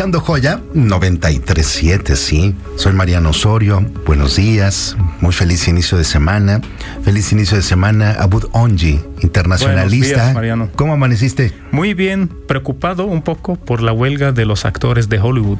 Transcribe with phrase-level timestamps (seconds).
[0.00, 2.54] escuchando Joya 937, sí.
[2.76, 3.84] Soy Mariano Osorio.
[4.06, 4.96] Buenos días.
[5.20, 6.62] Muy feliz inicio de semana.
[7.02, 8.12] Feliz inicio de semana.
[8.12, 10.06] Abud Onji, internacionalista.
[10.06, 10.70] Buenos días, Mariano.
[10.74, 11.52] ¿Cómo amaneciste?
[11.70, 15.58] Muy bien, preocupado un poco por la huelga de los actores de Hollywood,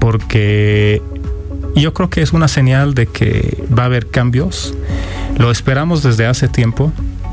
[0.00, 1.00] porque
[1.74, 4.74] yo creo que es una señal de que va a haber cambios.
[5.38, 6.92] Lo esperamos desde hace tiempo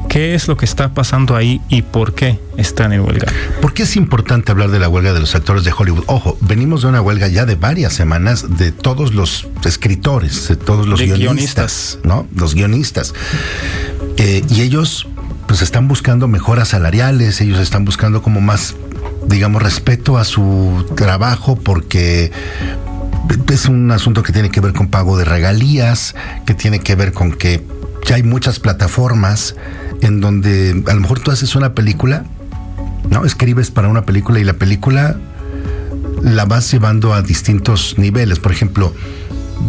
[0.10, 3.32] ¿Qué es lo que está pasando ahí y por qué están en huelga?
[3.62, 6.04] ¿Por qué es importante hablar de la huelga de los actores de Hollywood?
[6.08, 10.88] Ojo, venimos de una huelga ya de varias semanas de todos los escritores, de todos
[10.88, 12.28] los guionistas, ¿no?
[12.36, 13.14] Los guionistas.
[14.18, 15.08] Eh, y ellos
[15.46, 18.76] pues están buscando mejoras salariales, ellos están buscando como más,
[19.28, 22.32] digamos, respeto a su trabajo porque
[23.48, 26.16] es un asunto que tiene que ver con pago de regalías,
[26.48, 27.64] que tiene que ver con que
[28.08, 29.56] ya hay muchas plataformas
[30.02, 32.26] en donde a lo mejor tú haces una película,
[33.10, 33.26] ¿no?
[33.26, 35.18] Escribes para una película y la película
[36.22, 38.40] la vas llevando a distintos niveles.
[38.40, 38.94] Por ejemplo,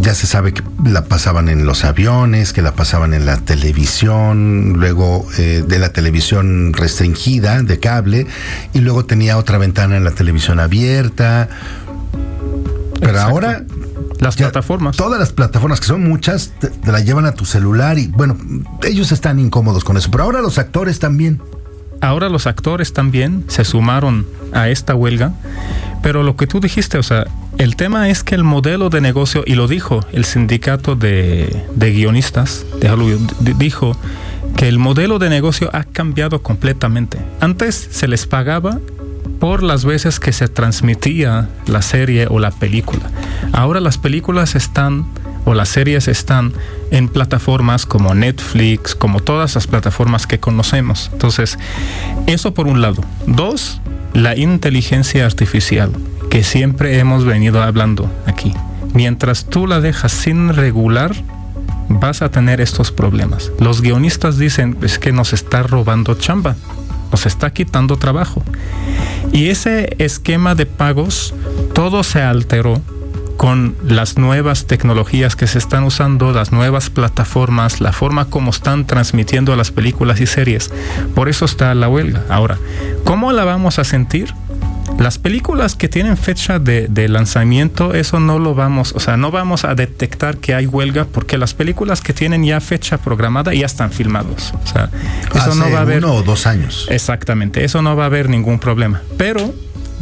[0.01, 4.75] ya se sabe que la pasaban en los aviones, que la pasaban en la televisión,
[4.77, 8.27] luego eh, de la televisión restringida, de cable,
[8.73, 11.49] y luego tenía otra ventana en la televisión abierta.
[13.01, 13.65] Pero ahora
[14.21, 14.97] las plataformas.
[14.97, 18.37] Todas las plataformas, que son muchas, te, la llevan a tu celular y bueno,
[18.83, 20.11] ellos están incómodos con eso.
[20.11, 21.43] Pero ahora los actores también.
[22.03, 25.35] Ahora los actores también se sumaron a esta huelga.
[26.03, 27.27] Pero lo que tú dijiste, o sea,
[27.59, 31.93] el tema es que el modelo de negocio, y lo dijo el sindicato de, de
[31.93, 33.97] guionistas de Hollywood, dijo
[34.57, 37.19] que el modelo de negocio ha cambiado completamente.
[37.41, 38.79] Antes se les pagaba
[39.39, 43.11] por las veces que se transmitía la serie o la película.
[43.53, 45.07] Ahora las películas están
[45.45, 46.53] o las series están
[46.91, 51.11] en plataformas como Netflix, como todas las plataformas que conocemos.
[51.13, 51.59] Entonces,
[52.27, 53.03] eso por un lado.
[53.27, 53.81] Dos,
[54.13, 55.91] la inteligencia artificial,
[56.29, 58.53] que siempre hemos venido hablando aquí.
[58.93, 61.15] Mientras tú la dejas sin regular,
[61.89, 63.51] vas a tener estos problemas.
[63.59, 66.57] Los guionistas dicen, es que nos está robando chamba
[67.11, 68.43] nos está quitando trabajo.
[69.33, 71.35] Y ese esquema de pagos,
[71.75, 72.81] todo se alteró
[73.37, 78.87] con las nuevas tecnologías que se están usando, las nuevas plataformas, la forma como están
[78.87, 80.71] transmitiendo las películas y series.
[81.15, 82.23] Por eso está la huelga.
[82.29, 82.59] Ahora,
[83.05, 84.35] ¿cómo la vamos a sentir?
[85.01, 89.65] Las películas que tienen fecha de, lanzamiento, eso no lo vamos, o sea, no vamos
[89.65, 93.93] a detectar que hay huelga porque las películas que tienen ya fecha programada ya están
[93.93, 94.53] filmados.
[94.63, 94.91] O sea,
[95.35, 96.05] eso no va a haber.
[96.05, 96.87] Uno o dos años.
[96.91, 99.01] Exactamente, eso no va a haber ningún problema.
[99.17, 99.55] Pero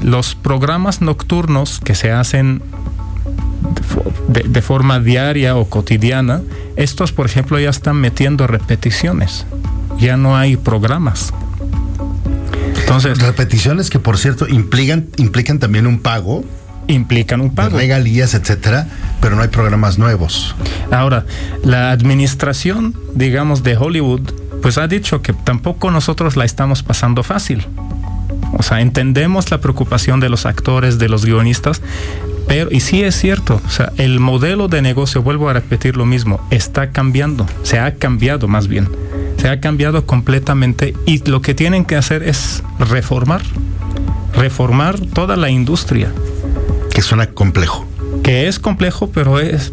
[0.03, 2.61] los programas nocturnos que se hacen
[4.27, 6.43] de, forma diaria o cotidiana,
[6.75, 9.47] estos, por ejemplo, ya están metiendo repeticiones.
[9.97, 11.33] Ya no hay programas.
[12.89, 16.43] Entonces, repeticiones que por cierto implican implican también un pago
[16.87, 17.77] implican un pago.
[17.77, 18.89] regalías, etcétera,
[19.21, 20.57] pero no hay programas nuevos.
[20.91, 21.27] Ahora,
[21.63, 24.23] la administración, digamos, de Hollywood,
[24.63, 27.67] pues ha dicho que tampoco nosotros la estamos pasando fácil.
[28.57, 31.83] O sea, entendemos la preocupación de los actores, de los guionistas,
[32.49, 36.07] pero, y sí es cierto, o sea, el modelo de negocio, vuelvo a repetir lo
[36.07, 38.89] mismo, está cambiando, se ha cambiado más bien
[39.39, 43.41] se ha cambiado completamente y lo que tienen que hacer es reformar,
[44.35, 46.13] reformar toda la industria.
[46.93, 47.87] Que suena complejo.
[48.25, 49.73] Que es complejo, pero es,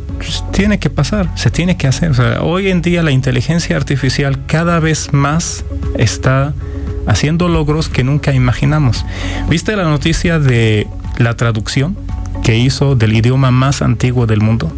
[0.52, 2.12] tiene que pasar, se tiene que hacer.
[2.42, 5.66] hoy en día la inteligencia artificial cada vez más
[5.98, 6.54] está
[7.08, 9.04] haciendo logros que nunca imaginamos.
[9.50, 10.88] ¿Viste la noticia de
[11.18, 11.98] la traducción
[12.46, 14.72] que hizo del idioma más antiguo del mundo?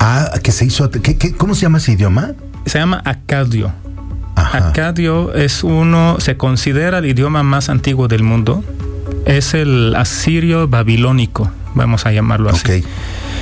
[0.00, 0.90] Ah, que se hizo.
[1.36, 2.32] cómo se llama ese idioma?
[2.64, 3.70] se llama Acadio.
[4.34, 8.64] Acadio es uno, se considera el idioma más antiguo del mundo.
[9.26, 12.62] Es el asirio babilónico, vamos a llamarlo así.
[12.62, 12.84] Okay.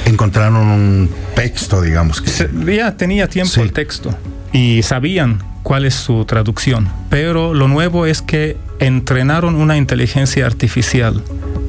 [0.06, 2.20] Encontraron un texto, digamos.
[2.20, 2.76] Que...
[2.76, 4.12] ya tenía tiempo el texto
[4.52, 6.88] y sabían cuál es su traducción.
[7.08, 11.23] Pero lo nuevo es que entrenaron una inteligencia artificial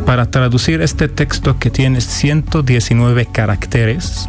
[0.06, 4.28] para traducir este texto que tiene 119 caracteres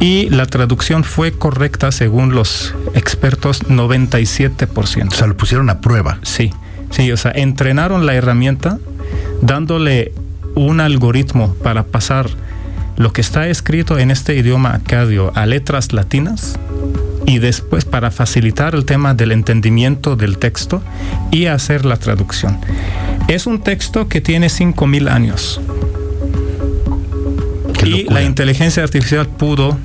[0.00, 5.08] y la traducción fue correcta según los expertos 97%.
[5.08, 6.18] O sea, lo pusieron a prueba.
[6.22, 6.52] Sí,
[6.90, 8.78] sí, o sea, entrenaron la herramienta
[9.42, 10.12] dándole
[10.54, 12.28] un algoritmo para pasar
[12.96, 16.58] lo que está escrito en este idioma acadio a letras latinas
[17.26, 20.82] y después para facilitar el tema del entendimiento del texto
[21.30, 22.58] y hacer la traducción.
[23.28, 25.60] Es un texto que tiene 5.000 años
[27.84, 29.78] y la inteligencia artificial pudo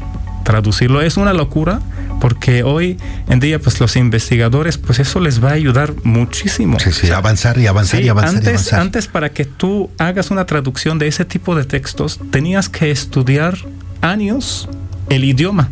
[0.44, 1.02] traducirlo.
[1.02, 1.80] Es una locura
[2.20, 2.98] porque hoy
[3.28, 6.80] en día pues los investigadores pues eso les va a ayudar muchísimo.
[6.80, 8.80] Sí, sí, avanzar y avanzar y avanzar antes, y avanzar.
[8.80, 13.58] Antes para que tú hagas una traducción de ese tipo de textos tenías que estudiar
[14.02, 14.70] años
[15.10, 15.70] el idioma.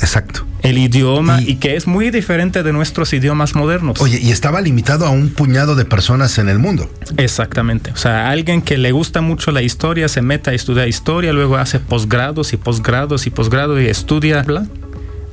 [0.00, 0.44] exacto.
[0.62, 4.00] El idioma y, que es muy diferente de nuestros idiomas modernos.
[4.00, 6.90] Oye, y estaba limitado a un puñado de personas en el mundo.
[7.16, 7.90] Exactamente.
[7.90, 11.56] O sea, alguien que le gusta mucho la historia se mete a estudiar historia, luego
[11.56, 14.66] hace posgrados y posgrados y posgrados y estudia bla,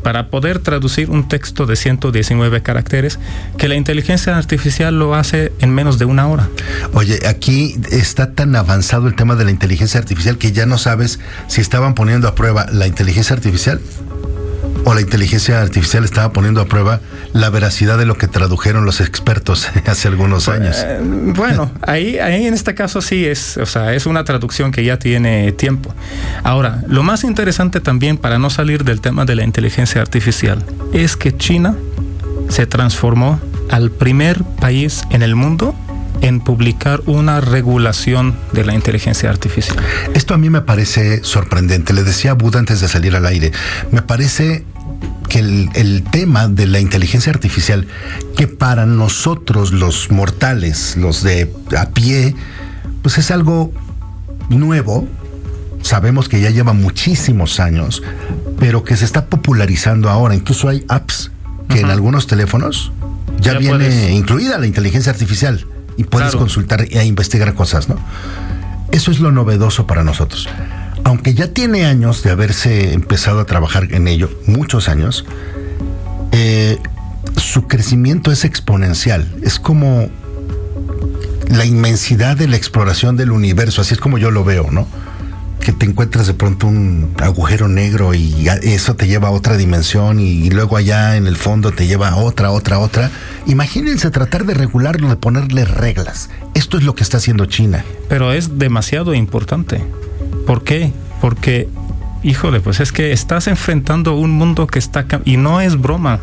[0.03, 3.19] para poder traducir un texto de 119 caracteres
[3.57, 6.49] que la inteligencia artificial lo hace en menos de una hora.
[6.93, 11.19] Oye, aquí está tan avanzado el tema de la inteligencia artificial que ya no sabes
[11.47, 13.81] si estaban poniendo a prueba la inteligencia artificial
[14.85, 17.01] o la inteligencia artificial estaba poniendo a prueba
[17.33, 20.77] la veracidad de lo que tradujeron los expertos hace algunos pues, años.
[20.79, 24.83] Eh, bueno, ahí, ahí en este caso sí es, o sea, es una traducción que
[24.83, 25.93] ya tiene tiempo.
[26.43, 31.15] Ahora, lo más interesante también para no salir del tema de la inteligencia artificial es
[31.15, 31.75] que China
[32.49, 33.39] se transformó
[33.69, 35.75] al primer país en el mundo
[36.21, 39.77] en publicar una regulación de la inteligencia artificial.
[40.13, 41.94] Esto a mí me parece sorprendente.
[41.94, 43.51] Le decía a Buda antes de salir al aire,
[43.92, 44.66] me parece
[45.30, 47.88] que el, tema de la inteligencia artificial,
[48.36, 52.36] que para nosotros los mortales, los de a pie,
[53.04, 53.71] pues es algo
[54.50, 55.07] nuevo,
[55.83, 58.01] sabemos que ya lleva muchísimos años,
[58.60, 60.36] pero que se está popularizando ahora.
[60.36, 61.31] Incluso hay apps
[61.69, 62.92] que en algunos teléfonos
[63.39, 65.66] ya, viene incluida la inteligencia artificial
[65.99, 67.97] y puedes consultar e investigar cosas, ¿no?
[68.89, 70.47] Eso es lo novedoso para nosotros.
[71.03, 75.25] Aunque ya tiene años de haberse empezado a trabajar en ello, muchos años,
[76.31, 76.77] eh,
[77.35, 79.29] su crecimiento es exponencial.
[79.43, 80.09] Es como
[81.49, 84.87] la inmensidad de la exploración del universo, así es como yo lo veo, ¿no?
[85.69, 90.19] Que te encuentras de pronto un agujero negro y eso te lleva a otra dimensión
[90.19, 93.12] y, luego allá en el fondo te lleva a otra, otra, otra.
[93.45, 96.31] Imagínense tratar de regularlo, de ponerle reglas.
[96.56, 97.86] Esto es lo que está haciendo China.
[98.07, 99.86] Pero es demasiado importante.
[100.48, 100.92] ¿Por qué?
[101.21, 101.69] Porque,
[102.24, 105.06] híjole, pues es que estás enfrentando un mundo que está...
[105.24, 106.19] Y no es broma.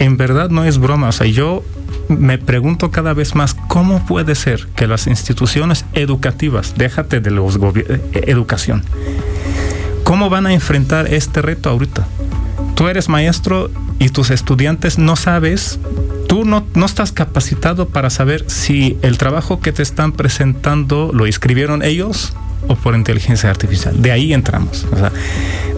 [0.00, 1.10] En verdad no es broma.
[1.10, 1.62] O sea, yo
[2.10, 7.56] me pregunto cada vez más cómo puede ser que las instituciones educativas, déjate de los
[7.56, 8.82] eh, educación,
[10.04, 12.06] cómo van a enfrentar este reto ahorita.
[12.74, 15.78] Tú eres maestro y tus estudiantes no sabes,
[16.28, 21.26] tú no, no estás capacitado para saber si el trabajo que te están presentando lo
[21.26, 22.32] escribieron ellos
[22.68, 24.00] o por inteligencia artificial.
[24.00, 25.12] De ahí entramos, o sea,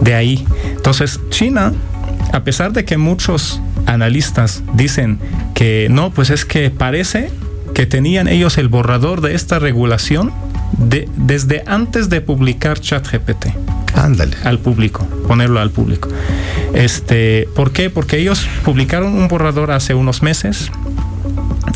[0.01, 0.45] de ahí.
[0.75, 1.73] Entonces, China,
[2.31, 3.61] a pesar de que muchos
[3.93, 5.19] analistas dicen
[5.53, 7.31] que no, pues es que parece
[7.73, 10.31] que tenían ellos el borrador de esta regulación
[10.77, 13.47] de, desde antes de publicar ChatGPT.
[13.95, 14.35] Ándale.
[14.43, 16.09] Al público, ponerlo al público.
[16.73, 17.89] Este, ¿Por qué?
[17.89, 20.71] Porque ellos publicaron un borrador hace unos meses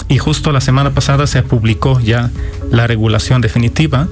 [0.09, 2.31] y justo la semana pasada se publicó ya
[2.71, 4.07] la regulación definitiva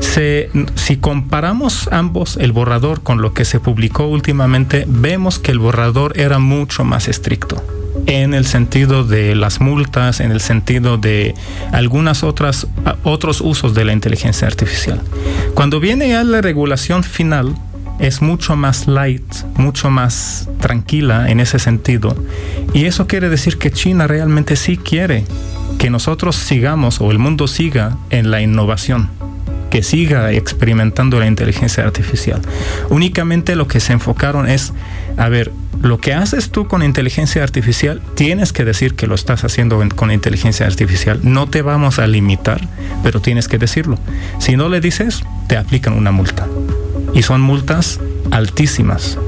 [0.00, 6.18] si comparamos ambos, el borrador con lo que se publicó últimamente, vemos que el borrador
[6.18, 7.62] era mucho más estricto
[8.06, 11.34] en el sentido de las multas, en el sentido de
[11.72, 12.66] algunas otras
[13.02, 15.00] otros usos de la inteligencia artificial.
[15.54, 17.54] Cuando viene ya la regulación final,
[17.98, 19.24] es mucho más light,
[19.56, 22.14] mucho más tranquila en ese sentido.
[22.74, 25.24] Y eso quiere decir que China realmente sí quiere
[25.78, 29.15] que nosotros sigamos o el mundo siga en la innovación
[29.76, 32.40] que siga experimentando la inteligencia artificial.
[32.88, 34.72] Únicamente lo que se enfocaron es,
[35.18, 35.52] a ver,
[35.82, 40.10] lo que haces tú con inteligencia artificial, tienes que decir que lo estás haciendo con
[40.10, 41.20] inteligencia artificial.
[41.24, 42.66] No te vamos a limitar,
[43.02, 43.98] pero tienes que decirlo.
[44.38, 46.46] Si no le dices, te aplican una multa.
[47.12, 49.18] Y son multas altísimas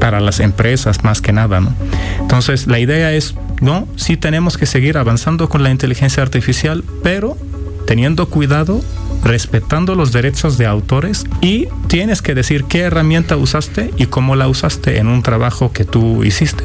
[0.00, 1.72] para las empresas más que nada, ¿no?
[2.18, 7.38] Entonces, la idea es, no, sí tenemos que seguir avanzando con la inteligencia artificial, pero
[7.86, 8.82] teniendo cuidado
[9.22, 14.48] respetando los derechos de autores y tienes que decir qué herramienta usaste y cómo la
[14.48, 16.64] usaste en un trabajo que tú hiciste.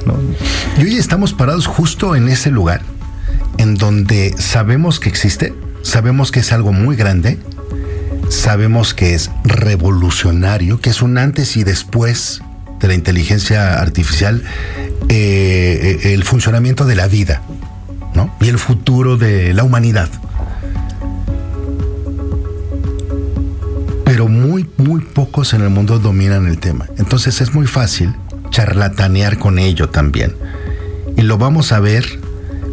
[0.77, 2.81] Y hoy estamos parados justo en ese lugar
[3.57, 7.39] en donde sabemos que existe, sabemos que es algo muy grande,
[8.29, 12.41] sabemos que es revolucionario, que es un antes y después
[12.79, 14.43] de la inteligencia artificial,
[15.09, 17.41] eh, eh, el funcionamiento de la vida
[18.13, 18.33] ¿no?
[18.41, 20.09] y el futuro de la humanidad.
[24.23, 26.87] Pero muy, muy pocos en el mundo dominan el tema.
[26.97, 28.15] Entonces es muy fácil
[28.51, 30.33] charlatanear con ello también.
[31.17, 32.05] Y lo vamos a ver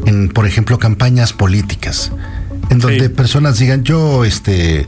[0.06, 2.12] en, por ejemplo, campañas políticas,
[2.70, 4.86] en donde personas digan, yo, este,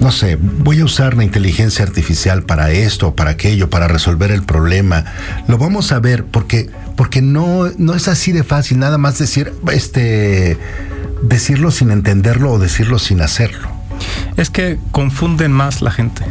[0.00, 4.44] no sé, voy a usar la inteligencia artificial para esto, para aquello, para resolver el
[4.44, 5.04] problema.
[5.48, 9.52] Lo vamos a ver porque, porque no, no es así de fácil, nada más decir,
[9.72, 10.58] este,
[11.22, 13.71] decirlo sin entenderlo o decirlo sin hacerlo.
[14.36, 16.24] Es que confunden más la gente.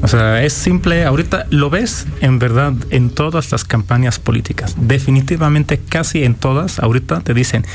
[0.00, 4.76] O sea, es simple, ahorita lo ves en verdad en todas las campañas políticas.
[4.78, 7.66] Definitivamente casi en todas, ahorita te dicen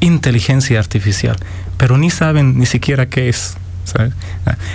[0.00, 1.36] inteligencia artificial,
[1.78, 3.56] pero ni saben ni siquiera qué es.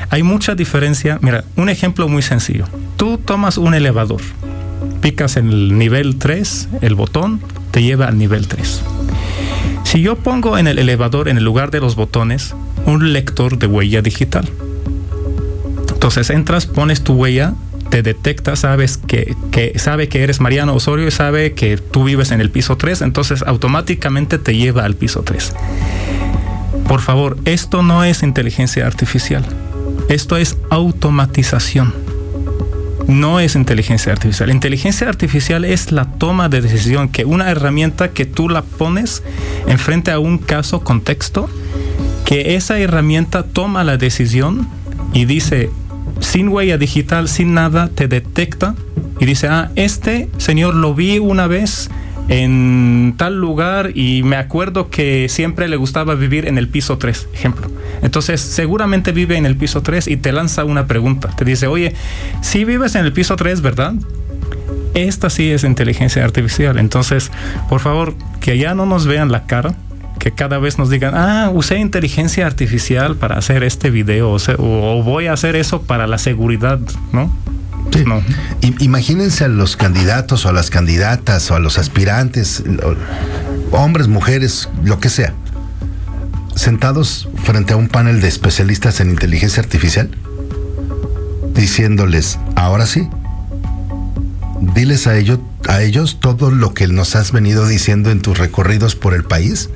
[0.10, 1.20] Hay mucha diferencia.
[1.22, 2.66] Mira, un ejemplo muy sencillo.
[2.98, 4.22] Tú tomas un elevador,
[5.02, 7.40] picas en el nivel 3, el botón
[7.72, 8.82] te lleva al nivel 3.
[9.84, 12.56] Si yo pongo en el elevador, en el lugar de los botones,
[12.86, 14.50] un lector de huella digital,
[16.06, 17.56] entonces entras, pones tu huella,
[17.90, 19.36] te detecta, sabes que,
[19.78, 23.42] sabe que eres Mariano Osorio y sabe que tú vives en el piso 3, entonces
[23.42, 25.54] automáticamente te lleva al piso 3.
[26.88, 29.44] Por favor, esto no es inteligencia artificial.
[30.08, 31.94] Esto es automatización.
[33.08, 34.52] No es inteligencia artificial.
[34.52, 39.24] Inteligencia artificial es la toma de decisión, que una herramienta que tú la pones
[39.68, 41.50] enfrente a un caso, contexto,
[42.26, 44.68] que esa herramienta toma la decisión
[45.14, 45.70] y dice,
[46.20, 48.76] sin huella digital, sin nada, te detecta
[49.20, 51.90] y dice, ah, este señor lo vi una vez
[52.28, 57.30] en tal lugar y me acuerdo que siempre le gustaba vivir en el piso 3,
[57.34, 57.70] ejemplo.
[58.02, 61.30] Entonces, seguramente vive en el piso 3 y te lanza una pregunta.
[61.30, 61.94] Te dice, oye,
[62.42, 63.94] si vives en el piso 3, ¿verdad?
[64.96, 66.80] Esta sí es inteligencia artificial.
[66.80, 67.32] Entonces,
[67.70, 69.76] por favor, que ya no nos vean la cara,
[70.26, 75.28] que cada vez nos digan, ah, usé inteligencia artificial para hacer este video o, voy
[75.28, 76.80] a hacer eso para la seguridad,
[77.14, 77.32] ¿no?
[77.94, 78.04] Sí.
[78.08, 78.24] No.
[78.80, 82.64] Imagínense a los candidatos o a las candidatas o a los aspirantes,
[83.70, 85.36] hombres, mujeres, lo que sea,
[86.56, 90.10] sentados frente a un panel de especialistas en inteligencia artificial,
[91.54, 93.08] diciéndoles, ahora sí,
[94.74, 98.96] diles a ellos, a ellos todo lo que nos has venido diciendo en tus recorridos
[98.96, 99.70] por el país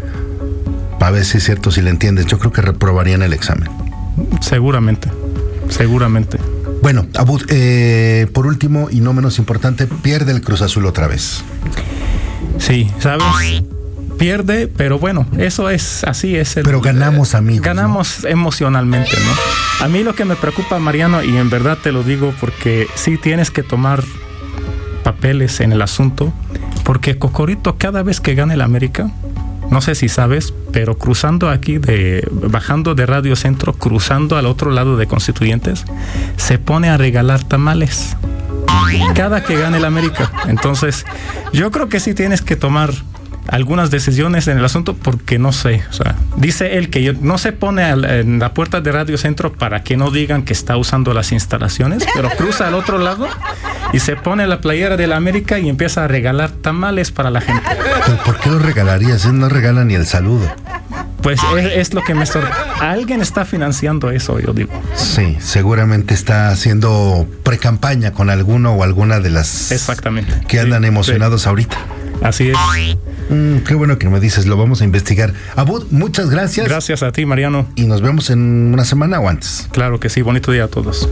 [1.00, 2.26] para ver si es cierto, si le entiendes.
[2.26, 3.70] Yo creo que reprobarían el examen.
[4.42, 5.10] Seguramente,
[5.70, 6.38] seguramente.
[6.82, 11.44] Bueno, Abud, eh, por último y no menos importante, pierde el Cruz Azul otra vez.
[12.58, 13.64] Sí, ¿sabes?
[14.18, 17.66] Pierde, pero bueno, eso es así es el, Pero ganamos, amigos.
[17.66, 19.86] Ganamos emocionalmente, ¿no?
[19.86, 23.18] A mí lo que me preocupa, Mariano, y en verdad te lo digo porque sí
[23.18, 24.04] tienes que tomar
[25.04, 26.34] papeles en el asunto,
[26.84, 29.10] porque Cocorito cada vez que gana el América,
[29.72, 34.72] no sé si sabes, pero cruzando aquí de bajando de Radio Centro, cruzando al otro
[34.72, 35.86] lado de Constituyentes,
[36.38, 38.16] se pone a regalar tamales
[39.14, 40.32] cada que gane el América.
[40.48, 41.06] Entonces,
[41.54, 42.94] yo creo que sí tienes que tomar
[43.52, 47.52] algunas decisiones en el asunto porque no sé, o sea, dice él que no se
[47.52, 51.32] pone en la puerta de Radio Centro para que no digan que está usando las
[51.32, 53.28] instalaciones, pero cruza al otro lado
[53.94, 57.42] y se pone la playera de la América y empieza a regalar tamales para la
[57.42, 57.64] gente.
[58.26, 59.26] ¿Por qué lo regalarías?
[59.26, 60.48] Él no regala ni el saludo.
[61.22, 61.40] Pues
[61.74, 62.58] es, lo que me sorprende.
[62.80, 64.72] Alguien está financiando eso, yo digo.
[64.96, 69.72] Sí, seguramente está haciendo pre-campaña con alguno o alguna de las.
[69.72, 70.34] Exactamente.
[70.48, 71.78] Que andan emocionados ahorita.
[72.22, 72.58] Así es.
[73.30, 75.34] Mm, qué bueno que me dices, lo vamos a investigar.
[75.56, 76.68] Abud, muchas gracias.
[76.68, 77.68] Gracias a ti, Mariano.
[77.76, 79.68] Y nos vemos en una semana o antes.
[79.72, 81.08] Claro que sí, bonito día a todos.